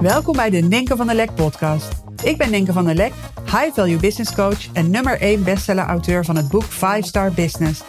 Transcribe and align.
Welkom 0.00 0.36
bij 0.36 0.50
de 0.50 0.58
Ninken 0.58 0.96
van 0.96 1.06
der 1.06 1.16
Lek 1.16 1.34
podcast. 1.34 1.92
Ik 2.24 2.36
ben 2.36 2.50
Ninken 2.50 2.74
van 2.74 2.84
der 2.84 2.94
Lek, 2.94 3.12
high 3.44 3.74
value 3.74 3.96
business 3.96 4.34
coach 4.34 4.72
en 4.72 4.90
nummer 4.90 5.20
1 5.20 5.44
bestseller 5.44 5.84
auteur 5.84 6.24
van 6.24 6.36
het 6.36 6.48
boek 6.48 6.62
5 6.62 7.04
Star 7.04 7.32
Business. 7.32 7.82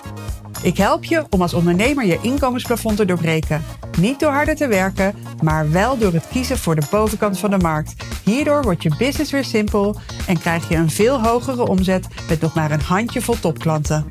Ik 0.63 0.77
help 0.77 1.03
je 1.03 1.25
om 1.29 1.41
als 1.41 1.53
ondernemer 1.53 2.05
je 2.05 2.19
inkomensplafond 2.21 2.97
te 2.97 3.05
doorbreken. 3.05 3.63
Niet 3.99 4.19
door 4.19 4.31
harder 4.31 4.55
te 4.55 4.67
werken, 4.67 5.15
maar 5.43 5.71
wel 5.71 5.97
door 5.97 6.13
het 6.13 6.27
kiezen 6.27 6.57
voor 6.57 6.75
de 6.75 6.87
bovenkant 6.91 7.39
van 7.39 7.49
de 7.49 7.57
markt. 7.57 7.95
Hierdoor 8.23 8.63
wordt 8.63 8.83
je 8.83 8.95
business 8.97 9.31
weer 9.31 9.45
simpel 9.45 9.95
en 10.27 10.39
krijg 10.39 10.69
je 10.69 10.75
een 10.75 10.89
veel 10.89 11.23
hogere 11.23 11.67
omzet 11.67 12.07
met 12.29 12.41
nog 12.41 12.53
maar 12.53 12.71
een 12.71 12.81
handjevol 12.81 13.39
topklanten. 13.39 14.07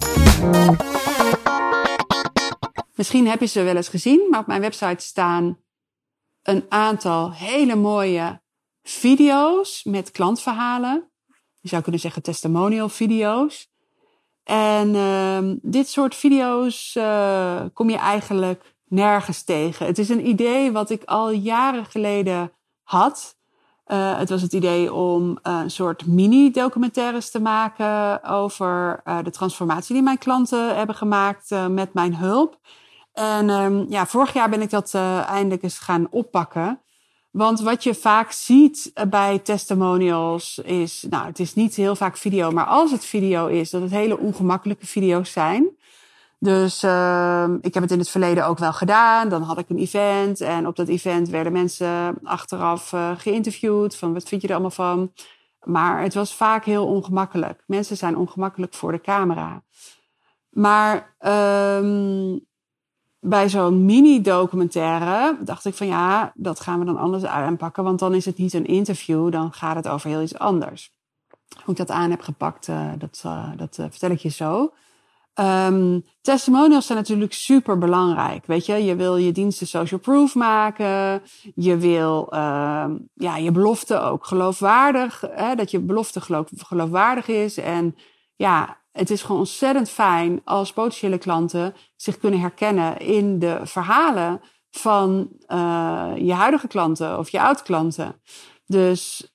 Misschien 2.94 3.26
heb 3.26 3.40
je 3.40 3.46
ze 3.46 3.62
wel 3.62 3.76
eens 3.76 3.88
gezien, 3.88 4.26
maar 4.30 4.40
op 4.40 4.46
mijn 4.46 4.60
website 4.60 5.04
staan 5.04 5.56
een 6.48 6.64
aantal 6.68 7.32
hele 7.32 7.74
mooie 7.74 8.40
video's 8.82 9.84
met 9.84 10.10
klantverhalen. 10.10 11.10
Je 11.60 11.68
zou 11.68 11.82
kunnen 11.82 12.00
zeggen 12.00 12.22
testimonial 12.22 12.88
video's. 12.88 13.70
En 14.44 14.94
uh, 14.94 15.38
dit 15.62 15.88
soort 15.88 16.14
video's 16.14 16.94
uh, 16.94 17.60
kom 17.72 17.90
je 17.90 17.96
eigenlijk 17.96 18.74
nergens 18.84 19.42
tegen. 19.44 19.86
Het 19.86 19.98
is 19.98 20.08
een 20.08 20.28
idee 20.28 20.72
wat 20.72 20.90
ik 20.90 21.04
al 21.04 21.30
jaren 21.30 21.84
geleden 21.84 22.52
had. 22.82 23.36
Uh, 23.86 24.18
het 24.18 24.28
was 24.28 24.42
het 24.42 24.52
idee 24.52 24.92
om 24.92 25.38
een 25.42 25.70
soort 25.70 26.06
mini-documentaires 26.06 27.30
te 27.30 27.40
maken 27.40 28.22
over 28.24 29.02
de 29.22 29.30
transformatie 29.30 29.94
die 29.94 30.02
mijn 30.04 30.18
klanten 30.18 30.76
hebben 30.76 30.94
gemaakt 30.94 31.50
met 31.68 31.94
mijn 31.94 32.16
hulp. 32.16 32.58
En 33.18 33.50
um, 33.50 33.86
ja, 33.88 34.06
vorig 34.06 34.32
jaar 34.32 34.50
ben 34.50 34.62
ik 34.62 34.70
dat 34.70 34.92
uh, 34.94 35.28
eindelijk 35.28 35.62
eens 35.62 35.78
gaan 35.78 36.06
oppakken. 36.10 36.80
Want 37.30 37.60
wat 37.60 37.82
je 37.82 37.94
vaak 37.94 38.32
ziet 38.32 38.92
bij 39.08 39.38
testimonials 39.38 40.58
is, 40.58 41.06
nou, 41.10 41.26
het 41.26 41.38
is 41.38 41.54
niet 41.54 41.74
heel 41.74 41.96
vaak 41.96 42.16
video, 42.16 42.50
maar 42.50 42.64
als 42.64 42.90
het 42.90 43.04
video 43.04 43.46
is, 43.46 43.70
dat 43.70 43.82
het 43.82 43.90
hele 43.90 44.18
ongemakkelijke 44.18 44.86
video's 44.86 45.32
zijn. 45.32 45.76
Dus 46.38 46.84
uh, 46.84 47.48
ik 47.60 47.74
heb 47.74 47.82
het 47.82 47.92
in 47.92 47.98
het 47.98 48.08
verleden 48.08 48.46
ook 48.46 48.58
wel 48.58 48.72
gedaan. 48.72 49.28
Dan 49.28 49.42
had 49.42 49.58
ik 49.58 49.68
een 49.68 49.78
event 49.78 50.40
en 50.40 50.66
op 50.66 50.76
dat 50.76 50.88
event 50.88 51.28
werden 51.28 51.52
mensen 51.52 52.18
achteraf 52.22 52.92
uh, 52.92 53.10
geïnterviewd 53.16 53.96
van 53.96 54.12
wat 54.12 54.28
vind 54.28 54.42
je 54.42 54.48
er 54.48 54.54
allemaal 54.54 54.70
van. 54.70 55.12
Maar 55.62 56.02
het 56.02 56.14
was 56.14 56.34
vaak 56.34 56.64
heel 56.64 56.86
ongemakkelijk. 56.86 57.62
Mensen 57.66 57.96
zijn 57.96 58.16
ongemakkelijk 58.16 58.74
voor 58.74 58.92
de 58.92 59.00
camera. 59.00 59.62
Maar 60.50 61.16
um, 61.80 62.46
bij 63.28 63.48
zo'n 63.48 63.84
mini-documentaire 63.84 65.36
dacht 65.40 65.64
ik 65.64 65.74
van 65.74 65.86
ja, 65.86 66.32
dat 66.34 66.60
gaan 66.60 66.78
we 66.78 66.84
dan 66.84 66.96
anders 66.96 67.24
aanpakken. 67.24 67.84
Want 67.84 67.98
dan 67.98 68.14
is 68.14 68.24
het 68.24 68.38
niet 68.38 68.52
een 68.52 68.66
interview, 68.66 69.32
dan 69.32 69.52
gaat 69.52 69.76
het 69.76 69.88
over 69.88 70.10
heel 70.10 70.22
iets 70.22 70.38
anders. 70.38 70.92
Hoe 71.64 71.74
ik 71.74 71.76
dat 71.76 71.90
aan 71.90 72.10
heb 72.10 72.20
gepakt, 72.20 72.68
uh, 72.68 72.90
dat, 72.98 73.22
uh, 73.26 73.48
dat 73.56 73.78
uh, 73.80 73.86
vertel 73.90 74.10
ik 74.10 74.18
je 74.18 74.30
zo. 74.30 74.72
Um, 75.40 76.04
testimonials 76.20 76.86
zijn 76.86 76.98
natuurlijk 76.98 77.32
super 77.32 77.78
belangrijk. 77.78 78.46
Weet 78.46 78.66
je, 78.66 78.84
je 78.84 78.96
wil 78.96 79.16
je 79.16 79.32
diensten 79.32 79.66
social 79.66 80.00
proof 80.00 80.34
maken. 80.34 81.22
Je 81.54 81.76
wil 81.76 82.28
uh, 82.34 82.84
ja, 83.14 83.36
je 83.36 83.50
belofte 83.50 84.00
ook 84.00 84.26
geloofwaardig. 84.26 85.24
Hè, 85.30 85.54
dat 85.54 85.70
je 85.70 85.80
belofte 85.80 86.20
geloof, 86.20 86.48
geloofwaardig 86.56 87.28
is. 87.28 87.56
En 87.56 87.96
ja, 88.36 88.77
het 88.92 89.10
is 89.10 89.22
gewoon 89.22 89.40
ontzettend 89.40 89.90
fijn 89.90 90.40
als 90.44 90.72
potentiële 90.72 91.18
klanten 91.18 91.74
zich 91.96 92.18
kunnen 92.18 92.40
herkennen 92.40 92.98
in 92.98 93.38
de 93.38 93.60
verhalen 93.62 94.40
van 94.70 95.28
uh, 95.48 96.12
je 96.16 96.32
huidige 96.32 96.68
klanten 96.68 97.18
of 97.18 97.28
je 97.28 97.40
oud-klanten. 97.40 98.20
Dus 98.66 99.32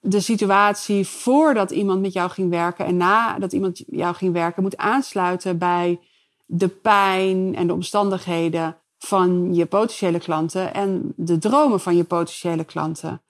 de 0.00 0.20
situatie 0.20 1.06
voordat 1.06 1.70
iemand 1.70 2.00
met 2.00 2.12
jou 2.12 2.30
ging 2.30 2.50
werken 2.50 2.86
en 2.86 2.96
nadat 2.96 3.52
iemand 3.52 3.82
jou 3.86 4.14
ging 4.14 4.32
werken 4.32 4.62
moet 4.62 4.76
aansluiten 4.76 5.58
bij 5.58 6.00
de 6.46 6.68
pijn 6.68 7.54
en 7.54 7.66
de 7.66 7.72
omstandigheden 7.72 8.76
van 8.98 9.54
je 9.54 9.66
potentiële 9.66 10.18
klanten 10.18 10.74
en 10.74 11.12
de 11.16 11.38
dromen 11.38 11.80
van 11.80 11.96
je 11.96 12.04
potentiële 12.04 12.64
klanten. 12.64 13.22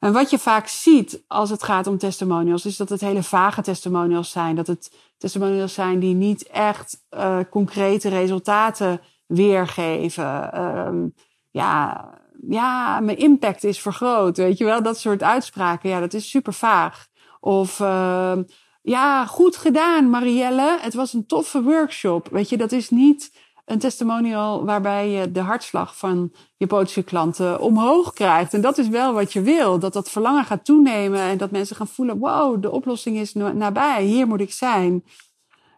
En 0.00 0.12
wat 0.12 0.30
je 0.30 0.38
vaak 0.38 0.66
ziet 0.66 1.24
als 1.26 1.50
het 1.50 1.62
gaat 1.62 1.86
om 1.86 1.98
testimonials, 1.98 2.66
is 2.66 2.76
dat 2.76 2.88
het 2.88 3.00
hele 3.00 3.22
vage 3.22 3.62
testimonials 3.62 4.30
zijn. 4.30 4.56
Dat 4.56 4.66
het 4.66 4.92
testimonials 5.18 5.74
zijn 5.74 5.98
die 5.98 6.14
niet 6.14 6.46
echt 6.46 7.06
uh, 7.10 7.38
concrete 7.50 8.08
resultaten 8.08 9.00
weergeven. 9.26 10.60
Um, 10.60 11.14
ja, 11.50 12.08
ja, 12.48 13.00
mijn 13.00 13.18
impact 13.18 13.64
is 13.64 13.80
vergroot. 13.80 14.36
Weet 14.36 14.58
je 14.58 14.64
wel, 14.64 14.82
dat 14.82 14.98
soort 14.98 15.22
uitspraken. 15.22 15.90
Ja, 15.90 16.00
dat 16.00 16.14
is 16.14 16.30
super 16.30 16.52
vaag. 16.52 17.06
Of 17.40 17.78
uh, 17.80 18.38
ja, 18.82 19.26
goed 19.26 19.56
gedaan, 19.56 20.10
Marielle. 20.10 20.78
Het 20.80 20.94
was 20.94 21.12
een 21.12 21.26
toffe 21.26 21.62
workshop. 21.62 22.28
Weet 22.30 22.48
je, 22.48 22.56
dat 22.56 22.72
is 22.72 22.90
niet 22.90 23.32
een 23.70 23.78
testimonial 23.78 24.64
waarbij 24.64 25.08
je 25.08 25.32
de 25.32 25.40
hartslag 25.40 25.96
van 25.96 26.32
je 26.56 26.66
potentiële 26.66 27.06
klanten 27.06 27.60
omhoog 27.60 28.12
krijgt. 28.12 28.54
En 28.54 28.60
dat 28.60 28.78
is 28.78 28.88
wel 28.88 29.12
wat 29.12 29.32
je 29.32 29.42
wil. 29.42 29.78
Dat 29.78 29.92
dat 29.92 30.10
verlangen 30.10 30.44
gaat 30.44 30.64
toenemen 30.64 31.20
en 31.20 31.38
dat 31.38 31.50
mensen 31.50 31.76
gaan 31.76 31.88
voelen: 31.88 32.18
wow, 32.18 32.62
de 32.62 32.70
oplossing 32.70 33.16
is 33.16 33.34
nabij. 33.34 34.04
Hier 34.04 34.26
moet 34.26 34.40
ik 34.40 34.52
zijn. 34.52 35.04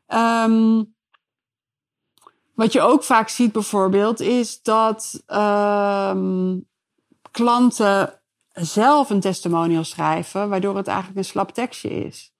Um, 0.08 0.94
wat 2.54 2.72
je 2.72 2.80
ook 2.80 3.04
vaak 3.04 3.28
ziet 3.28 3.52
bijvoorbeeld 3.52 4.20
is 4.20 4.62
dat 4.62 5.24
um, 5.26 6.68
klanten 7.30 8.20
zelf 8.52 9.10
een 9.10 9.20
testimonial 9.20 9.84
schrijven, 9.84 10.48
waardoor 10.48 10.76
het 10.76 10.86
eigenlijk 10.86 11.18
een 11.18 11.24
slap 11.24 11.50
tekstje 11.50 11.90
is. 11.90 12.31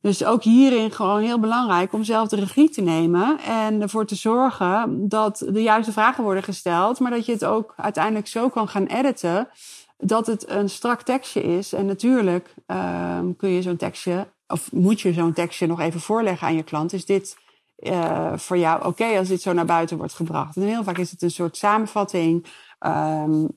Dus 0.00 0.24
ook 0.24 0.42
hierin 0.42 0.90
gewoon 0.90 1.20
heel 1.20 1.40
belangrijk 1.40 1.92
om 1.92 2.04
zelf 2.04 2.28
de 2.28 2.36
regie 2.36 2.70
te 2.70 2.80
nemen 2.80 3.38
en 3.38 3.82
ervoor 3.82 4.06
te 4.06 4.14
zorgen 4.14 5.08
dat 5.08 5.46
de 5.48 5.62
juiste 5.62 5.92
vragen 5.92 6.24
worden 6.24 6.42
gesteld, 6.42 7.00
maar 7.00 7.10
dat 7.10 7.26
je 7.26 7.32
het 7.32 7.44
ook 7.44 7.74
uiteindelijk 7.76 8.26
zo 8.26 8.48
kan 8.48 8.68
gaan 8.68 8.86
editen 8.86 9.48
dat 9.96 10.26
het 10.26 10.50
een 10.50 10.70
strak 10.70 11.02
tekstje 11.02 11.42
is. 11.42 11.72
En 11.72 11.86
natuurlijk 11.86 12.54
um, 12.66 13.36
kun 13.36 13.48
je 13.48 13.62
zo'n 13.62 13.76
tekstje, 13.76 14.28
of 14.46 14.72
moet 14.72 15.00
je 15.00 15.12
zo'n 15.12 15.32
tekstje 15.32 15.66
nog 15.66 15.80
even 15.80 16.00
voorleggen 16.00 16.46
aan 16.46 16.56
je 16.56 16.62
klant. 16.62 16.92
Is 16.92 17.04
dit 17.04 17.36
uh, 17.78 18.32
voor 18.36 18.58
jou 18.58 18.86
oké 18.86 19.18
als 19.18 19.28
dit 19.28 19.42
zo 19.42 19.52
naar 19.52 19.64
buiten 19.64 19.96
wordt 19.96 20.14
gebracht? 20.14 20.56
En 20.56 20.62
heel 20.62 20.84
vaak 20.84 20.98
is 20.98 21.10
het 21.10 21.22
een 21.22 21.30
soort 21.30 21.56
samenvatting, 21.56 22.46
um, 22.86 23.40
uh, 23.42 23.48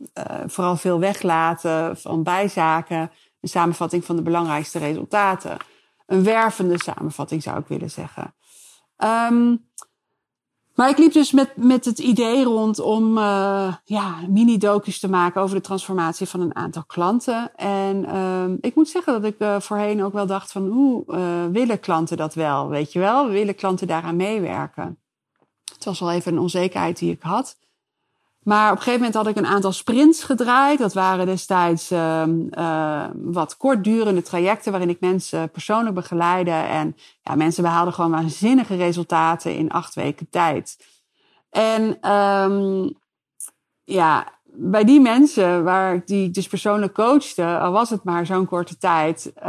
vooral 0.46 0.76
veel 0.76 1.00
weglaten 1.00 1.98
van 1.98 2.24
bijzaken, 2.24 3.12
een 3.42 3.50
samenvatting 3.50 4.06
van 4.06 4.16
de 4.16 4.22
belangrijkste 4.22 4.80
resultaten 4.80 5.58
een 6.12 6.24
wervende 6.24 6.82
samenvatting 6.84 7.44
zou 7.44 7.60
ik 7.60 7.68
willen 7.68 7.92
zeggen. 7.92 8.34
Um, 8.98 9.70
maar 10.76 10.90
ik 10.90 10.98
liep 10.98 11.14
dus 11.14 11.32
met, 11.32 11.56
met 11.56 11.86
het 11.86 12.00
idee 12.00 12.44
rond 12.44 12.80
om 12.80 13.18
uh, 13.18 13.74
ja, 13.84 14.16
mini-docus 14.28 15.00
te 15.00 15.10
maken 15.10 15.42
over 15.42 15.56
de 15.56 15.62
transformatie 15.62 16.28
van 16.28 16.42
een 16.42 16.56
aantal 16.56 16.84
klanten. 16.86 17.56
En 17.56 18.18
um, 18.18 18.58
ik 18.62 18.76
moet 18.76 18.90
zeggen 18.90 19.14
dat 19.14 19.24
ik 19.24 19.40
uh, 19.40 19.60
voorheen 19.60 20.04
ook 20.04 20.14
wel 20.14 20.26
dacht 20.26 20.52
van 20.52 20.68
hoe 20.68 21.04
uh, 21.08 21.46
willen 21.52 21.80
klanten 21.80 22.18
dat 22.18 22.34
wel? 22.34 22.68
Weet 22.68 22.92
je 22.92 23.00
wel, 23.00 23.28
willen 23.28 23.56
klanten 23.56 23.88
daaraan 23.88 24.16
meewerken? 24.16 25.00
Het 25.74 25.86
was 25.86 26.00
wel 26.00 26.12
even 26.12 26.34
een 26.34 26.40
onzekerheid 26.40 27.00
die 27.00 27.12
ik 27.12 27.22
had. 27.22 27.58
Maar 28.44 28.72
op 28.72 28.78
een 28.78 28.84
gegeven 28.84 29.00
moment 29.06 29.16
had 29.16 29.28
ik 29.28 29.36
een 29.36 29.54
aantal 29.54 29.72
sprints 29.72 30.24
gedraaid. 30.24 30.80
Dat 30.80 30.94
waren 30.94 31.26
destijds 31.26 31.92
uh, 31.92 32.24
uh, 32.52 33.06
wat 33.14 33.58
kortdurende 33.58 34.22
trajecten 34.22 34.72
waarin 34.72 34.90
ik 34.90 35.00
mensen 35.00 35.50
persoonlijk 35.50 35.96
begeleide. 35.96 36.52
En 36.52 36.96
ja, 37.22 37.36
mensen 37.36 37.64
behaalden 37.64 37.94
gewoon 37.94 38.12
waanzinnige 38.12 38.76
resultaten 38.76 39.56
in 39.56 39.72
acht 39.72 39.96
weken 39.96 40.30
tijd. 40.30 40.78
En 41.50 42.12
um, 42.12 42.94
ja, 43.84 44.28
bij 44.54 44.84
die 44.84 45.00
mensen 45.00 45.64
waar 45.64 46.06
die 46.06 46.30
dus 46.30 46.48
persoonlijk 46.48 46.94
coachte, 46.94 47.58
al 47.60 47.72
was 47.72 47.90
het 47.90 48.04
maar 48.04 48.26
zo'n 48.26 48.46
korte 48.46 48.78
tijd, 48.78 49.32
uh, 49.38 49.44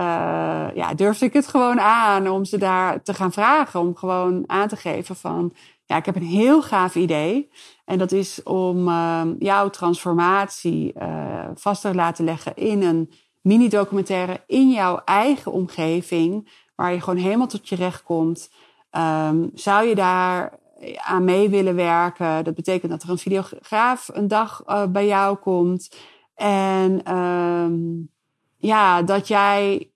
ja, 0.75 0.95
durfde 0.95 1.25
ik 1.25 1.33
het 1.33 1.47
gewoon 1.47 1.81
aan 1.81 2.29
om 2.29 2.45
ze 2.45 2.59
daar 2.59 3.03
te 3.03 3.15
gaan 3.15 3.33
vragen. 3.33 3.81
Om 3.81 3.97
gewoon 3.97 4.45
aan 4.47 4.69
te 4.69 4.77
geven 4.77 5.17
van, 5.17 5.53
ik 5.97 6.07
heb 6.07 6.17
een 6.17 6.23
heel 6.23 6.63
gaaf 6.63 6.95
idee. 6.95 7.51
En 7.85 7.99
dat 7.99 8.13
is 8.13 8.43
om 8.43 8.89
uh, 8.89 9.23
jouw 9.39 9.71
transformatie 9.71 10.93
uh, 10.99 11.45
vast 11.55 11.81
te 11.81 11.95
laten 11.95 12.25
leggen 12.25 12.57
in 12.57 12.83
een 12.83 13.13
mini-documentaire 13.41 14.41
in 14.47 14.71
jouw 14.71 15.03
eigen 15.05 15.53
omgeving, 15.53 16.51
waar 16.75 16.93
je 16.93 17.01
gewoon 17.01 17.19
helemaal 17.19 17.47
tot 17.47 17.69
je 17.69 17.77
recht 17.77 18.03
komt. 18.03 18.51
Um, 18.97 19.51
zou 19.55 19.87
je 19.87 19.95
daar 19.95 20.59
aan 20.97 21.25
mee 21.25 21.49
willen 21.49 21.75
werken? 21.75 22.45
Dat 22.45 22.55
betekent 22.55 22.91
dat 22.91 23.03
er 23.03 23.11
een 23.11 23.19
videograaf 23.19 24.11
een 24.13 24.29
dag 24.29 24.63
uh, 24.67 24.87
bij 24.87 25.07
jou 25.07 25.37
komt. 25.37 25.97
En 26.35 27.17
um, 27.17 28.11
ja, 28.57 29.03
dat 29.03 29.29
jij, 29.29 29.91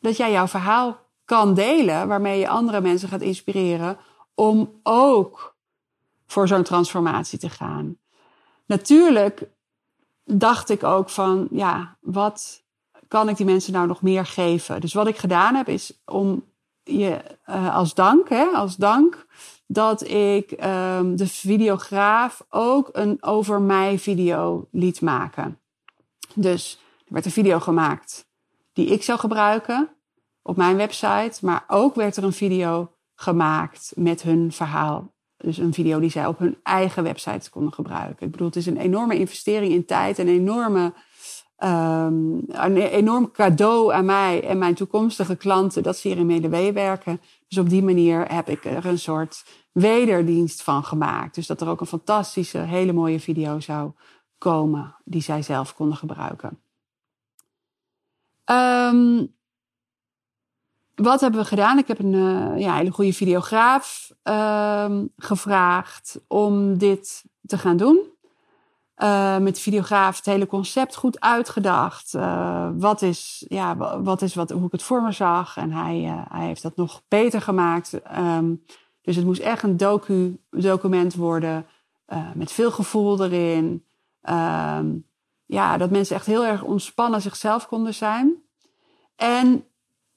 dat 0.00 0.16
jij 0.16 0.32
jouw 0.32 0.46
verhaal 0.46 0.98
kan 1.24 1.54
delen, 1.54 2.08
waarmee 2.08 2.38
je 2.38 2.48
andere 2.48 2.80
mensen 2.80 3.08
gaat 3.08 3.20
inspireren 3.20 3.96
om 4.34 4.80
ook 4.82 5.56
voor 6.26 6.48
zo'n 6.48 6.62
transformatie 6.62 7.38
te 7.38 7.50
gaan. 7.50 7.96
Natuurlijk 8.66 9.48
dacht 10.24 10.70
ik 10.70 10.82
ook 10.82 11.10
van, 11.10 11.48
ja, 11.50 11.96
wat 12.00 12.62
kan 13.08 13.28
ik 13.28 13.36
die 13.36 13.46
mensen 13.46 13.72
nou 13.72 13.86
nog 13.86 14.02
meer 14.02 14.26
geven? 14.26 14.80
Dus 14.80 14.92
wat 14.92 15.06
ik 15.06 15.16
gedaan 15.16 15.54
heb, 15.54 15.68
is 15.68 16.02
om 16.04 16.44
je 16.82 17.20
uh, 17.46 17.76
als 17.76 17.94
dank, 17.94 18.28
hè, 18.28 18.44
als 18.44 18.76
dank, 18.76 19.26
dat 19.66 20.08
ik 20.08 20.50
um, 20.50 21.16
de 21.16 21.26
videograaf 21.26 22.44
ook 22.48 22.88
een 22.92 23.22
over 23.22 23.60
mij 23.60 23.98
video 23.98 24.68
liet 24.70 25.00
maken. 25.00 25.58
Dus 26.34 26.78
er 27.06 27.12
werd 27.12 27.24
een 27.24 27.30
video 27.30 27.60
gemaakt 27.60 28.26
die 28.72 28.86
ik 28.86 29.02
zou 29.02 29.18
gebruiken 29.18 29.88
op 30.42 30.56
mijn 30.56 30.76
website, 30.76 31.38
maar 31.40 31.64
ook 31.68 31.94
werd 31.94 32.16
er 32.16 32.24
een 32.24 32.32
video 32.32 32.93
gemaakt 33.14 33.92
met 33.96 34.22
hun 34.22 34.52
verhaal. 34.52 35.12
Dus 35.36 35.58
een 35.58 35.74
video 35.74 36.00
die 36.00 36.10
zij 36.10 36.26
op 36.26 36.38
hun 36.38 36.56
eigen 36.62 37.02
website 37.02 37.50
konden 37.50 37.72
gebruiken. 37.72 38.26
Ik 38.26 38.32
bedoel, 38.32 38.46
het 38.46 38.56
is 38.56 38.66
een 38.66 38.76
enorme 38.76 39.18
investering 39.18 39.72
in 39.72 39.84
tijd, 39.84 40.18
een 40.18 40.28
enorme 40.28 40.92
um, 41.58 42.44
een 42.48 42.76
enorm 42.76 43.30
cadeau 43.30 43.92
aan 43.92 44.04
mij 44.04 44.44
en 44.48 44.58
mijn 44.58 44.74
toekomstige 44.74 45.36
klanten 45.36 45.82
dat 45.82 45.96
ze 45.96 46.08
hierin 46.08 46.50
mee 46.50 46.72
werken. 46.72 47.20
Dus 47.48 47.58
op 47.58 47.68
die 47.68 47.82
manier 47.82 48.32
heb 48.32 48.48
ik 48.48 48.64
er 48.64 48.86
een 48.86 48.98
soort 48.98 49.44
wederdienst 49.72 50.62
van 50.62 50.84
gemaakt. 50.84 51.34
Dus 51.34 51.46
dat 51.46 51.60
er 51.60 51.68
ook 51.68 51.80
een 51.80 51.86
fantastische, 51.86 52.58
hele 52.58 52.92
mooie 52.92 53.20
video 53.20 53.60
zou 53.60 53.92
komen 54.38 54.96
die 55.04 55.22
zij 55.22 55.42
zelf 55.42 55.74
konden 55.74 55.96
gebruiken. 55.96 56.58
Um, 58.44 59.34
wat 60.94 61.20
hebben 61.20 61.40
we 61.40 61.46
gedaan? 61.46 61.78
Ik 61.78 61.88
heb 61.88 61.98
een 61.98 62.12
uh, 62.12 62.58
ja, 62.58 62.74
hele 62.74 62.90
goede 62.90 63.12
videograaf 63.12 64.12
um, 64.22 65.12
gevraagd 65.16 66.20
om 66.26 66.78
dit 66.78 67.24
te 67.46 67.58
gaan 67.58 67.76
doen. 67.76 68.12
Uh, 68.98 69.38
met 69.38 69.54
de 69.54 69.60
videograaf 69.60 70.16
het 70.16 70.26
hele 70.26 70.46
concept 70.46 70.94
goed 70.94 71.20
uitgedacht. 71.20 72.14
Uh, 72.14 72.68
wat 72.74 73.02
is, 73.02 73.44
ja, 73.48 73.76
wat 74.02 74.22
is 74.22 74.34
wat, 74.34 74.50
hoe 74.50 74.66
ik 74.66 74.72
het 74.72 74.82
voor 74.82 75.02
me 75.02 75.12
zag. 75.12 75.56
En 75.56 75.72
hij, 75.72 76.24
hij 76.28 76.46
heeft 76.46 76.62
dat 76.62 76.76
nog 76.76 77.02
beter 77.08 77.40
gemaakt. 77.40 78.00
Um, 78.16 78.64
dus 79.02 79.16
het 79.16 79.24
moest 79.24 79.40
echt 79.40 79.62
een 79.62 79.76
docu, 79.76 80.38
document 80.50 81.14
worden. 81.14 81.66
met 82.34 82.52
veel 82.52 82.70
gevoel 82.70 83.24
erin. 83.24 83.84
Um, 84.30 85.06
ja, 85.46 85.76
dat 85.76 85.90
mensen 85.90 86.16
echt 86.16 86.26
heel 86.26 86.44
erg 86.44 86.62
ontspannen 86.62 87.22
zichzelf 87.22 87.66
konden 87.66 87.94
zijn. 87.94 88.34
En 89.16 89.64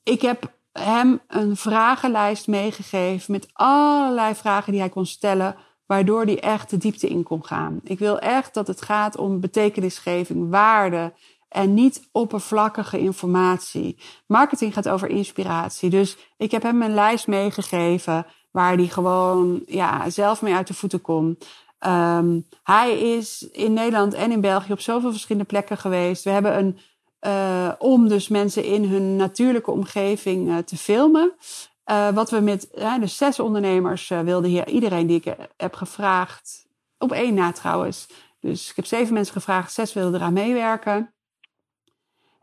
ik 0.04 0.22
heb 0.22 0.57
hem 0.80 1.20
een 1.28 1.56
vragenlijst 1.56 2.48
meegegeven 2.48 3.32
met 3.32 3.48
allerlei 3.54 4.36
vragen 4.36 4.72
die 4.72 4.82
hij 4.82 4.90
kon 4.90 5.06
stellen 5.06 5.56
waardoor 5.86 6.26
die 6.26 6.40
echt 6.40 6.70
de 6.70 6.78
diepte 6.78 7.08
in 7.08 7.24
kon 7.24 7.46
gaan. 7.46 7.80
Ik 7.84 8.00
wil 8.00 8.20
echt 8.20 8.54
dat 8.54 8.68
het 8.68 8.82
gaat 8.82 9.18
om 9.18 9.40
betekenisgeving, 9.40 10.50
waarde 10.50 11.14
en 11.50 11.74
niet 11.74 12.08
oppervlakkige 12.12 13.00
informatie. 13.00 14.00
Marketing 14.26 14.74
gaat 14.74 14.90
over 14.90 15.10
inspiratie. 15.10 15.90
Dus 15.90 16.18
ik 16.38 16.52
heb 16.52 16.64
hem 16.64 16.82
een 16.82 16.94
lijst 16.94 17.28
meegegeven 17.28 18.26
waar 18.52 18.76
hij 18.76 18.88
gewoon 18.88 19.62
ja, 19.66 20.10
zelf 20.10 20.42
mee 20.42 20.54
uit 20.54 20.68
de 20.68 20.74
voeten 20.74 21.02
komt. 21.02 21.46
Um, 21.86 22.48
hij 22.64 23.00
is 23.00 23.42
in 23.52 23.74
Nederland 23.74 24.14
en 24.14 24.32
in 24.32 24.42
België 24.42 24.72
op 24.72 24.80
zoveel 24.80 25.12
verschillende 25.12 25.48
plekken 25.48 25.78
geweest. 25.78 26.24
We 26.24 26.30
hebben 26.30 26.58
een 26.58 26.80
uh, 27.22 27.72
om 27.78 28.08
dus 28.08 28.28
mensen 28.28 28.64
in 28.64 28.84
hun 28.84 29.16
natuurlijke 29.16 29.72
omgeving 29.72 30.48
uh, 30.48 30.58
te 30.58 30.78
filmen. 30.78 31.34
Uh, 31.86 32.10
wat 32.10 32.30
we 32.30 32.40
met 32.40 32.68
de 33.00 33.08
zes 33.08 33.40
ondernemers 33.40 34.08
wilden 34.08 34.50
hier, 34.50 34.68
iedereen 34.68 35.08
die 35.08 35.22
ik 35.24 35.36
heb 35.58 35.74
gevraagd, 35.74 36.68
op 36.98 37.12
één 37.12 37.34
na 37.34 37.52
trouwens. 37.52 38.08
Dus 38.40 38.70
ik 38.70 38.76
heb 38.76 38.86
zeven 38.86 39.14
mensen 39.14 39.34
gevraagd, 39.34 39.74
zes 39.74 39.94
wilden 39.94 40.20
eraan 40.20 40.34
meewerken. 40.34 41.14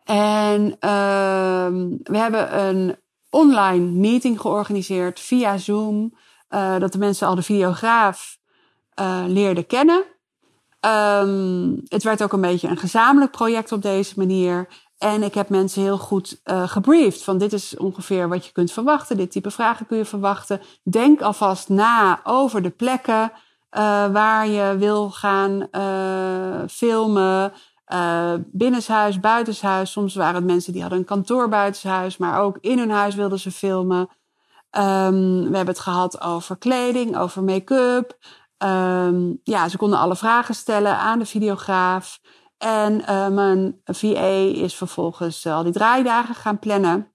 En 0.05 0.63
uh, 0.65 1.91
we 2.03 2.19
hebben 2.19 2.59
een 2.59 2.97
online 3.31 3.91
meeting 3.91 4.41
georganiseerd 4.41 5.21
via 5.21 5.59
Zoom. 5.59 6.15
dat 6.49 6.93
de 6.93 6.99
mensen 6.99 7.27
al 7.27 7.35
de 7.35 7.43
videograaf 7.43 8.39
leerden 9.27 9.67
kennen. 9.67 10.14
Um, 10.85 11.81
het 11.89 12.03
werd 12.03 12.23
ook 12.23 12.33
een 12.33 12.41
beetje 12.41 12.69
een 12.69 12.77
gezamenlijk 12.77 13.33
project 13.33 13.73
op 13.73 13.83
deze 13.83 14.15
manier. 14.17 14.69
En 14.99 15.23
ik 15.23 15.35
heb 15.35 15.49
mensen 15.49 15.83
heel 15.83 15.99
goed 15.99 16.41
uh, 16.45 16.69
gebriefd. 16.69 17.25
Van 17.25 17.39
dit 17.39 17.53
is 17.53 17.77
ongeveer 17.77 18.29
wat 18.29 18.47
je 18.47 18.53
kunt 18.53 18.73
verwachten. 18.73 19.17
Dit 19.17 19.31
type 19.31 19.51
vragen 19.51 19.87
kun 19.87 19.97
je 19.97 20.05
verwachten. 20.05 20.61
Denk 20.83 21.21
alvast 21.21 21.69
na 21.69 22.21
over 22.25 22.63
de 22.63 22.71
plekken 22.71 23.23
uh, 23.23 23.31
waar 24.13 24.49
je 24.49 24.77
wil 24.79 25.11
gaan 25.11 25.67
uh, 25.73 26.69
filmen. 26.69 27.53
binnenshuis, 28.37 29.21
buitenshuis. 29.21 29.91
Soms 29.93 30.15
waren 30.15 30.35
het 30.35 30.45
mensen 30.45 30.73
die 30.73 30.81
hadden 30.81 30.99
een 30.99 31.05
kantoor 31.05 31.49
buitenshuis. 31.49 32.17
Maar 32.17 32.41
ook 32.41 32.59
in 32.61 32.79
hun 32.79 32.91
huis 32.91 33.15
wilden 33.15 33.39
ze 33.39 33.51
filmen. 33.51 34.09
Um, 34.79 35.51
we 35.51 35.57
hebben 35.57 35.75
het 35.75 35.79
gehad 35.79 36.21
over 36.21 36.57
kleding, 36.57 37.17
over 37.17 37.43
make-up. 37.43 38.17
Um, 38.65 39.41
ja, 39.43 39.69
ze 39.69 39.77
konden 39.77 39.99
alle 39.99 40.17
vragen 40.17 40.55
stellen 40.55 40.99
aan 40.99 41.19
de 41.19 41.27
videograaf. 41.27 42.21
En 42.59 43.01
uh, 43.01 43.29
mijn 43.29 43.81
VA 43.85 44.29
is 44.55 44.75
vervolgens 44.75 45.47
al 45.47 45.63
die 45.63 45.73
draaidagen 45.73 46.35
gaan 46.35 46.59
plannen. 46.59 47.13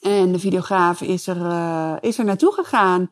En 0.00 0.32
de 0.32 0.38
videograaf 0.38 1.00
is 1.00 1.26
er, 1.26 1.36
uh, 1.36 1.96
is 2.00 2.18
er 2.18 2.24
naartoe 2.24 2.52
gegaan. 2.52 3.10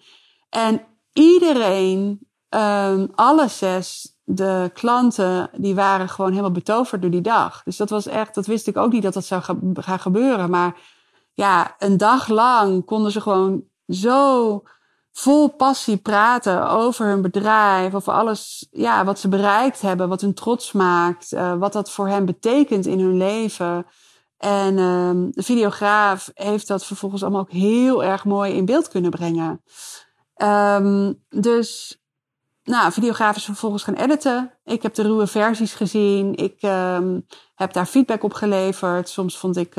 En 0.49 0.83
iedereen, 1.13 2.29
um, 2.49 3.09
alle 3.15 3.49
zes, 3.49 4.17
de 4.25 4.71
klanten, 4.75 5.51
die 5.57 5.75
waren 5.75 6.09
gewoon 6.09 6.31
helemaal 6.31 6.51
betoverd 6.51 7.03
door 7.03 7.11
die 7.11 7.21
dag. 7.21 7.63
Dus 7.63 7.77
dat 7.77 7.91
was 7.91 8.07
echt, 8.07 8.35
dat 8.35 8.47
wist 8.47 8.67
ik 8.67 8.77
ook 8.77 8.93
niet 8.93 9.03
dat 9.03 9.15
dat 9.15 9.25
zou 9.25 9.43
gaan 9.75 10.01
gebeuren. 10.01 10.51
Maar 10.51 10.77
ja, 11.33 11.75
een 11.79 11.97
dag 11.97 12.29
lang 12.29 12.85
konden 12.85 13.13
ze 13.13 13.21
gewoon 13.21 13.65
zo 13.87 14.63
vol 15.19 15.49
passie 15.49 15.97
praten 15.97 16.69
over 16.69 17.07
hun 17.07 17.23
bedrijf, 17.23 17.95
over 17.95 18.13
alles 18.13 18.67
ja, 18.71 19.05
wat 19.05 19.19
ze 19.19 19.29
bereikt 19.29 19.81
hebben, 19.81 20.09
wat 20.09 20.21
hun 20.21 20.35
trots 20.35 20.73
maakt, 20.73 21.33
uh, 21.33 21.55
wat 21.55 21.73
dat 21.73 21.91
voor 21.91 22.09
hen 22.09 22.25
betekent 22.25 22.87
in 22.87 23.01
hun 23.01 23.17
leven. 23.17 23.87
En 24.37 24.79
um, 24.79 25.31
de 25.31 25.43
videograaf 25.43 26.31
heeft 26.35 26.67
dat 26.67 26.87
vervolgens 26.87 27.23
allemaal 27.23 27.41
ook 27.41 27.51
heel 27.51 28.05
erg 28.05 28.25
mooi 28.25 28.53
in 28.53 28.65
beeld 28.65 28.89
kunnen 28.89 29.11
brengen. 29.11 29.63
Um, 30.37 31.25
dus, 31.29 32.01
nou, 32.63 32.93
videograaf 32.93 33.37
is 33.37 33.45
vervolgens 33.45 33.83
gaan 33.83 33.95
editen. 33.95 34.53
Ik 34.65 34.83
heb 34.83 34.95
de 34.95 35.03
ruwe 35.03 35.27
versies 35.27 35.75
gezien. 35.75 36.35
Ik 36.35 36.63
um, 36.63 37.27
heb 37.55 37.73
daar 37.73 37.87
feedback 37.87 38.23
op 38.23 38.33
geleverd. 38.33 39.09
Soms 39.09 39.39
vond 39.39 39.57
ik 39.57 39.75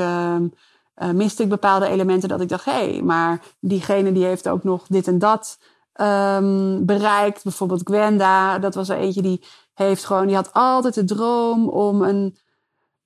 uh, 0.96 1.10
miste 1.10 1.42
ik 1.42 1.48
bepaalde 1.48 1.86
elementen 1.86 2.28
dat 2.28 2.40
ik 2.40 2.48
dacht, 2.48 2.64
hé, 2.64 2.72
hey, 2.72 3.02
maar 3.02 3.42
diegene 3.60 4.12
die 4.12 4.24
heeft 4.24 4.48
ook 4.48 4.64
nog 4.64 4.86
dit 4.86 5.06
en 5.06 5.18
dat 5.18 5.58
um, 6.00 6.86
bereikt. 6.86 7.42
Bijvoorbeeld 7.42 7.82
Gwenda, 7.84 8.58
dat 8.58 8.74
was 8.74 8.88
er 8.88 8.96
eentje 8.96 9.22
die 9.22 9.44
heeft 9.74 10.04
gewoon, 10.04 10.26
die 10.26 10.36
had 10.36 10.52
altijd 10.52 10.94
de 10.94 11.04
droom 11.04 11.68
om 11.68 12.02
een, 12.02 12.36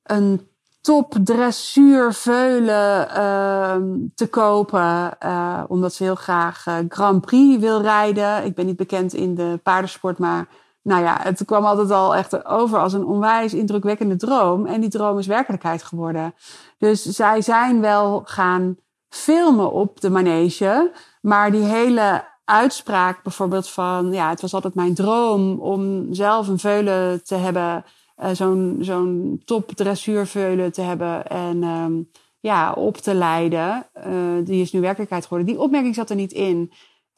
een 0.03 0.49
top 0.81 1.15
dressuurveulen 1.25 3.09
uh, 3.09 3.77
te 4.15 4.27
kopen. 4.27 5.17
Uh, 5.25 5.63
omdat 5.69 5.95
ze 5.95 6.03
heel 6.03 6.15
graag 6.15 6.67
uh, 6.67 6.75
Grand 6.89 7.21
Prix 7.21 7.61
wil 7.61 7.81
rijden. 7.81 8.45
Ik 8.45 8.55
ben 8.55 8.67
niet 8.67 8.77
bekend 8.77 9.13
in 9.13 9.35
de 9.35 9.61
paardensport, 9.63 10.19
maar 10.19 10.49
nou 10.85 11.03
ja, 11.03 11.19
het 11.23 11.45
kwam 11.45 11.65
altijd 11.65 11.91
al 11.91 12.15
echt 12.15 12.45
over 12.45 12.79
als 12.79 12.93
een 12.93 13.05
onwijs 13.05 13.55
indrukwekkende 13.55 14.17
droom. 14.17 14.67
En 14.67 14.81
die 14.81 14.91
droom 14.91 15.19
is 15.19 15.27
werkelijkheid 15.27 15.83
geworden. 15.83 16.35
Dus 16.79 17.03
zij 17.03 17.41
zijn 17.41 17.81
wel 17.81 18.23
gaan 18.25 18.77
filmen 19.09 19.73
op 19.73 20.01
de 20.01 20.11
manege. 20.11 20.93
Maar 21.21 21.51
die 21.51 21.65
hele 21.65 22.25
uitspraak 22.45 23.23
bijvoorbeeld 23.23 23.69
van... 23.69 24.13
Ja, 24.13 24.29
het 24.29 24.41
was 24.41 24.55
altijd 24.55 24.75
mijn 24.75 24.95
droom 24.95 25.61
om 25.61 26.15
zelf 26.15 26.49
een 26.49 26.59
veulen 26.59 27.25
te 27.25 27.35
hebben. 27.35 27.85
Uh, 28.23 28.29
zo'n 28.33 28.79
zo'n 28.81 29.43
top 29.45 29.71
dressuurveulen 29.71 30.73
te 30.73 30.83
hebben. 30.83 31.27
En 31.27 31.63
um, 31.63 32.11
ja, 32.41 32.73
op 32.73 32.97
te 32.97 33.15
leiden. 33.15 33.87
Uh, 34.07 34.45
die 34.45 34.61
is 34.63 34.73
nu 34.73 34.81
werkelijkheid 34.81 35.23
geworden. 35.23 35.47
Die 35.47 35.61
opmerking 35.61 35.95
zat 35.95 36.11
er 36.11 36.17
niet 36.17 36.33
in. 36.33 36.73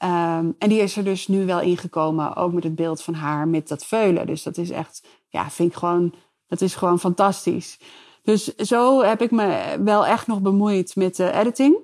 Um, 0.04 0.54
en 0.58 0.68
die 0.68 0.80
is 0.80 0.96
er 0.96 1.04
dus 1.04 1.28
nu 1.28 1.46
wel 1.46 1.60
ingekomen, 1.60 2.36
ook 2.36 2.52
met 2.52 2.64
het 2.64 2.74
beeld 2.74 3.02
van 3.02 3.14
haar 3.14 3.48
met 3.48 3.68
dat 3.68 3.84
veulen. 3.84 4.26
Dus 4.26 4.42
dat 4.42 4.56
is 4.56 4.70
echt, 4.70 5.06
ja, 5.28 5.50
vind 5.50 5.70
ik 5.70 5.78
gewoon, 5.78 6.14
dat 6.46 6.60
is 6.60 6.74
gewoon 6.74 6.98
fantastisch. 6.98 7.78
Dus 8.22 8.54
zo 8.54 9.02
heb 9.02 9.22
ik 9.22 9.30
me 9.30 9.76
wel 9.84 10.06
echt 10.06 10.26
nog 10.26 10.40
bemoeid 10.40 10.96
met 10.96 11.16
de 11.16 11.32
editing. 11.32 11.76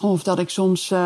Of 0.00 0.22
dat 0.22 0.38
ik 0.38 0.50
soms 0.50 0.90
uh, 0.90 0.98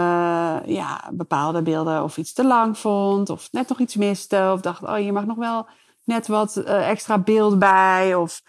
ja, 0.66 1.10
bepaalde 1.12 1.62
beelden 1.62 2.02
of 2.02 2.16
iets 2.16 2.32
te 2.32 2.44
lang 2.44 2.78
vond, 2.78 3.30
of 3.30 3.48
net 3.52 3.68
nog 3.68 3.78
iets 3.78 3.96
miste, 3.96 4.50
of 4.52 4.60
dacht, 4.60 4.82
oh, 4.82 4.98
je 4.98 5.12
mag 5.12 5.26
nog 5.26 5.36
wel 5.36 5.66
net 6.04 6.26
wat 6.26 6.56
uh, 6.56 6.88
extra 6.88 7.18
beeld 7.18 7.58
bij, 7.58 8.14
of 8.14 8.42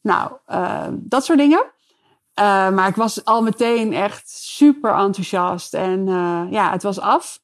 nou, 0.00 0.32
uh, 0.48 0.86
dat 0.92 1.24
soort 1.24 1.38
dingen. 1.38 1.64
Uh, 2.40 2.70
maar 2.70 2.88
ik 2.88 2.94
was 2.94 3.24
al 3.24 3.42
meteen 3.42 3.92
echt 3.92 4.30
super 4.30 4.94
enthousiast. 4.94 5.74
En 5.74 6.06
uh, 6.06 6.42
ja, 6.50 6.70
het 6.70 6.82
was 6.82 7.00
af. 7.00 7.40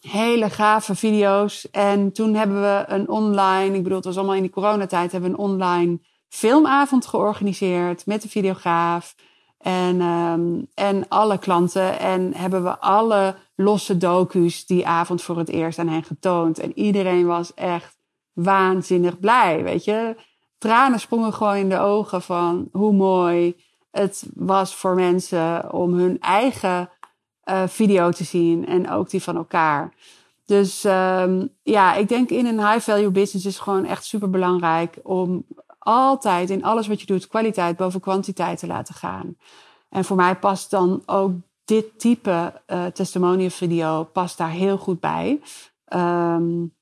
hele 0.00 0.50
gave 0.50 0.94
video's. 0.94 1.70
En 1.70 2.12
toen 2.12 2.34
hebben 2.34 2.60
we 2.60 2.84
een 2.86 3.08
online, 3.08 3.76
ik 3.76 3.82
bedoel, 3.82 3.96
het 3.96 4.06
was 4.06 4.16
allemaal 4.16 4.34
in 4.34 4.42
die 4.42 4.50
coronatijd, 4.50 5.12
hebben 5.12 5.30
we 5.30 5.36
een 5.36 5.42
online 5.42 6.00
filmavond 6.28 7.06
georganiseerd 7.06 8.06
met 8.06 8.22
de 8.22 8.28
videograaf. 8.28 9.14
En, 9.58 10.00
um, 10.00 10.66
en 10.74 11.08
alle 11.08 11.38
klanten. 11.38 11.98
En 11.98 12.34
hebben 12.34 12.62
we 12.64 12.78
alle 12.78 13.34
losse 13.56 13.96
docu's 13.96 14.66
die 14.66 14.86
avond 14.86 15.22
voor 15.22 15.38
het 15.38 15.48
eerst 15.48 15.78
aan 15.78 15.88
hen 15.88 16.04
getoond. 16.04 16.58
En 16.58 16.78
iedereen 16.78 17.26
was 17.26 17.54
echt 17.54 17.96
waanzinnig 18.32 19.18
blij. 19.18 19.62
Weet 19.62 19.84
je, 19.84 20.16
tranen 20.58 21.00
sprongen 21.00 21.32
gewoon 21.32 21.56
in 21.56 21.68
de 21.68 21.78
ogen 21.78 22.22
van 22.22 22.68
hoe 22.72 22.92
mooi 22.92 23.56
het 23.90 24.26
was 24.34 24.74
voor 24.74 24.94
mensen 24.94 25.72
om 25.72 25.94
hun 25.94 26.20
eigen 26.20 26.90
uh, 27.44 27.62
video 27.66 28.10
te 28.10 28.24
zien 28.24 28.66
en 28.66 28.90
ook 28.90 29.10
die 29.10 29.22
van 29.22 29.36
elkaar. 29.36 29.94
Dus 30.44 30.84
um, 30.84 31.48
ja, 31.62 31.94
ik 31.94 32.08
denk 32.08 32.30
in 32.30 32.46
een 32.46 32.66
high 32.66 32.80
value 32.80 33.10
business 33.10 33.46
is 33.46 33.58
gewoon 33.58 33.84
echt 33.84 34.04
super 34.04 34.30
belangrijk 34.30 34.98
om 35.02 35.44
altijd 35.78 36.50
in 36.50 36.64
alles 36.64 36.86
wat 36.86 37.00
je 37.00 37.06
doet 37.06 37.28
kwaliteit 37.28 37.76
boven 37.76 38.00
kwantiteit 38.00 38.58
te 38.58 38.66
laten 38.66 38.94
gaan. 38.94 39.36
En 39.88 40.04
voor 40.04 40.16
mij 40.16 40.36
past 40.36 40.70
dan 40.70 41.02
ook 41.06 41.32
dit 41.64 41.98
type 41.98 42.62
uh, 42.66 42.86
testimonial 42.86 43.50
video 43.50 44.04
past 44.04 44.38
daar 44.38 44.50
heel 44.50 44.78
goed 44.78 45.00
bij. 45.00 45.40
Um, 45.94 46.74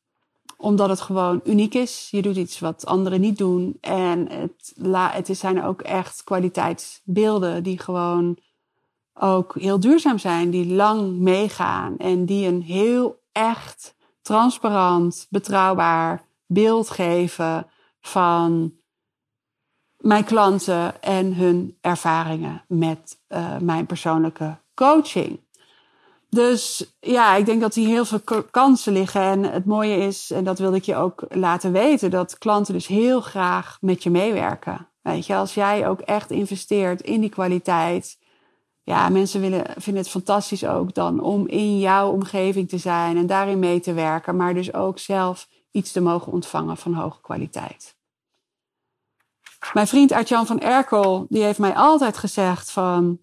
omdat 0.61 0.89
het 0.89 1.01
gewoon 1.01 1.41
uniek 1.45 1.75
is. 1.75 2.09
Je 2.11 2.23
doet 2.23 2.37
iets 2.37 2.59
wat 2.59 2.87
anderen 2.87 3.21
niet 3.21 3.39
doen. 3.39 3.79
En 3.81 4.31
het, 4.31 5.37
zijn 5.37 5.63
ook 5.63 5.81
echt 5.81 6.25
kwaliteitsbeelden 6.25 7.63
die 7.63 7.79
gewoon 7.79 8.39
ook 9.15 9.55
heel 9.55 9.81
duurzaam 9.81 10.19
zijn. 10.19 10.51
Die 10.51 10.75
lang 10.75 11.19
meegaan. 11.19 11.97
En 11.97 12.25
die 12.25 12.47
een 12.47 12.63
heel 12.63 13.23
echt, 13.33 13.95
transparant, 14.23 15.27
betrouwbaar 15.31 16.25
beeld 16.47 16.91
geven 16.91 17.67
van 18.01 18.73
mijn 19.97 20.25
klanten 20.25 21.03
en 21.03 21.35
hun 21.35 21.77
ervaringen 21.81 22.65
met 22.69 23.19
uh, 23.29 23.57
mijn 23.59 23.87
persoonlijke 23.87 24.57
coaching. 24.75 25.41
Dus 26.31 26.93
ja, 27.01 27.35
ik 27.35 27.47
denk 27.47 27.61
dat 27.61 27.75
hier 27.75 27.89
heel 27.89 28.05
veel 28.05 28.45
kansen 28.51 28.93
liggen. 28.93 29.23
En 29.23 29.43
het 29.43 29.65
mooie 29.65 29.97
is, 29.97 30.31
en 30.31 30.45
dat 30.45 30.59
wilde 30.59 30.77
ik 30.77 30.85
je 30.85 30.97
ook 30.97 31.25
laten 31.29 31.73
weten, 31.73 32.11
dat 32.11 32.39
klanten 32.39 32.75
dus 32.75 32.87
heel 32.87 33.21
graag 33.21 33.79
met 33.81 34.03
je 34.03 34.11
meewerken. 34.11 34.89
Weet 35.03 35.27
je, 35.27 35.35
als 35.35 35.55
jij 35.55 35.89
ook 35.89 36.01
echt 36.01 36.31
investeert 36.31 37.01
in 37.01 37.21
die 37.21 37.31
kwaliteit. 37.31 38.19
Ja, 38.83 39.09
mensen 39.09 39.41
willen, 39.41 39.65
vinden 39.77 40.03
het 40.03 40.11
fantastisch 40.11 40.65
ook 40.65 40.95
dan 40.95 41.21
om 41.21 41.47
in 41.47 41.79
jouw 41.79 42.11
omgeving 42.11 42.69
te 42.69 42.79
zijn 42.79 43.17
en 43.17 43.27
daarin 43.27 43.59
mee 43.59 43.81
te 43.81 43.93
werken, 43.93 44.37
maar 44.37 44.55
dus 44.55 44.75
ook 44.75 44.99
zelf 44.99 45.49
iets 45.71 45.93
te 45.93 46.01
mogen 46.01 46.33
ontvangen 46.33 46.77
van 46.77 46.95
hoge 46.95 47.21
kwaliteit. 47.21 47.97
Mijn 49.73 49.87
vriend 49.87 50.13
Artjan 50.13 50.47
van 50.47 50.61
Erkel, 50.61 51.27
die 51.29 51.43
heeft 51.43 51.59
mij 51.59 51.75
altijd 51.75 52.19
gezegd 52.19 52.71
van, 52.71 53.19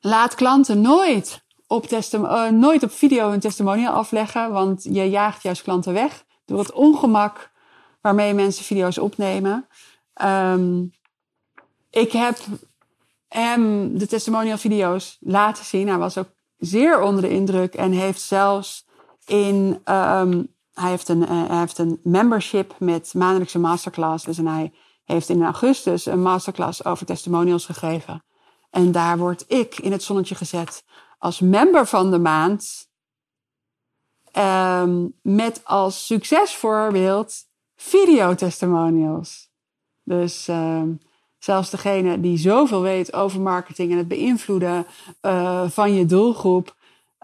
laat 0.00 0.34
klanten 0.34 0.80
nooit 0.80 1.41
op 1.72 1.90
uh, 1.90 2.48
nooit 2.48 2.82
op 2.82 2.90
video 2.90 3.30
een 3.30 3.40
testimonial 3.40 3.92
afleggen, 3.92 4.52
want 4.52 4.82
je 4.82 5.10
jaagt 5.10 5.42
juist 5.42 5.62
klanten 5.62 5.92
weg 5.92 6.24
door 6.44 6.58
het 6.58 6.72
ongemak 6.72 7.50
waarmee 8.00 8.34
mensen 8.34 8.64
video's 8.64 8.98
opnemen. 8.98 9.66
Um, 10.22 10.92
ik 11.90 12.12
heb 12.12 12.38
hem 13.28 13.98
de 13.98 14.06
testimonial 14.06 14.56
video's 14.56 15.16
laten 15.20 15.64
zien. 15.64 15.88
Hij 15.88 15.98
was 15.98 16.18
ook 16.18 16.28
zeer 16.58 17.00
onder 17.00 17.22
de 17.22 17.30
indruk 17.30 17.74
en 17.74 17.92
heeft 17.92 18.20
zelfs 18.20 18.86
in 19.26 19.80
um, 19.84 20.54
hij 20.72 20.90
heeft 20.90 21.08
een, 21.08 21.22
uh, 21.22 21.48
hij 21.48 21.58
heeft 21.58 21.78
een 21.78 22.00
membership 22.02 22.74
met 22.78 23.14
maandelijkse 23.14 23.58
masterclasses 23.58 24.38
en 24.38 24.46
hij 24.46 24.72
heeft 25.04 25.28
in 25.28 25.42
augustus 25.42 26.06
een 26.06 26.22
masterclass 26.22 26.84
over 26.84 27.06
testimonials 27.06 27.66
gegeven. 27.66 28.24
En 28.70 28.92
daar 28.92 29.18
word 29.18 29.44
ik 29.48 29.78
in 29.78 29.92
het 29.92 30.02
zonnetje 30.02 30.34
gezet 30.34 30.84
als 31.22 31.40
member 31.40 31.86
van 31.86 32.10
de 32.10 32.18
maand. 32.18 32.90
Um, 34.38 35.14
met 35.22 35.60
als 35.64 36.06
succesvoorbeeld 36.06 37.34
videotestimonials. 37.76 39.50
Dus 40.02 40.48
um, 40.48 41.00
zelfs 41.38 41.70
degene 41.70 42.20
die 42.20 42.36
zoveel 42.36 42.80
weet 42.80 43.12
over 43.12 43.40
marketing 43.40 43.90
en 43.90 43.96
het 43.96 44.08
beïnvloeden 44.08 44.86
uh, 45.22 45.68
van 45.68 45.94
je 45.94 46.06
doelgroep. 46.06 46.76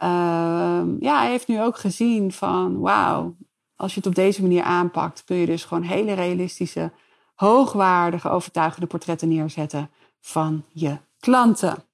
Uh, 0.03 0.83
ja, 1.01 1.21
heeft 1.21 1.49
nu 1.49 1.63
ook 1.63 1.79
gezien 1.79 2.33
van 2.33 2.81
wauw, 2.81 3.37
als 3.77 3.93
je 3.95 3.99
het 3.99 4.09
op 4.09 4.15
deze 4.15 4.43
manier 4.43 4.63
aanpakt, 4.63 5.25
kun 5.25 5.37
je 5.37 5.47
dus 5.47 5.65
gewoon 5.65 5.83
hele 5.83 6.13
realistische, 6.13 6.93
hoogwaardige, 7.35 8.29
overtuigende 8.29 8.87
portretten 8.87 9.29
neerzetten 9.29 9.91
van 10.21 10.65
je 10.69 10.99
klanten. 11.21 11.85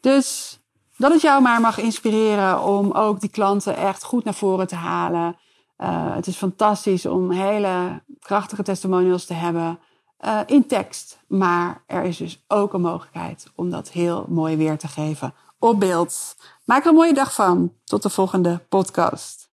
Dus 0.00 0.58
dat 0.98 1.12
het 1.12 1.20
jou 1.20 1.42
maar 1.42 1.60
mag 1.60 1.78
inspireren 1.78 2.62
om 2.62 2.92
ook 2.92 3.20
die 3.20 3.30
klanten 3.30 3.76
echt 3.76 4.04
goed 4.04 4.24
naar 4.24 4.34
voren 4.34 4.66
te 4.66 4.74
halen. 4.74 5.36
Uh, 5.78 6.14
het 6.14 6.26
is 6.26 6.36
fantastisch 6.36 7.06
om 7.06 7.30
hele 7.30 8.02
krachtige 8.20 8.62
testimonials 8.62 9.24
te 9.24 9.34
hebben 9.34 9.78
uh, 10.20 10.40
in 10.46 10.66
tekst. 10.66 11.18
Maar 11.26 11.82
er 11.86 12.04
is 12.04 12.16
dus 12.16 12.44
ook 12.48 12.72
een 12.72 12.80
mogelijkheid 12.80 13.46
om 13.54 13.70
dat 13.70 13.90
heel 13.90 14.26
mooi 14.28 14.56
weer 14.56 14.78
te 14.78 14.88
geven 14.88 15.34
op 15.58 15.80
beeld. 15.80 16.36
Maak 16.64 16.82
er 16.82 16.88
een 16.88 16.94
mooie 16.94 17.14
dag 17.14 17.34
van. 17.34 17.72
Tot 17.84 18.02
de 18.02 18.10
volgende 18.10 18.60
podcast. 18.68 19.46